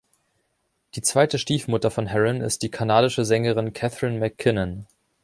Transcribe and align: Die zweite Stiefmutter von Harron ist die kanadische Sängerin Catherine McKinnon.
Die 0.95 1.03
zweite 1.03 1.37
Stiefmutter 1.37 1.91
von 1.91 2.09
Harron 2.11 2.41
ist 2.41 2.63
die 2.63 2.71
kanadische 2.71 3.23
Sängerin 3.23 3.71
Catherine 3.71 4.17
McKinnon. 4.17 4.87